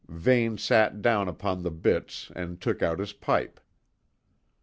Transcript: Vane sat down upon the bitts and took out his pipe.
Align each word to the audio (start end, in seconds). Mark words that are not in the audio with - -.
Vane 0.09 0.57
sat 0.57 1.03
down 1.03 1.27
upon 1.27 1.61
the 1.61 1.69
bitts 1.69 2.31
and 2.35 2.59
took 2.59 2.81
out 2.81 2.97
his 2.97 3.13
pipe. 3.13 3.59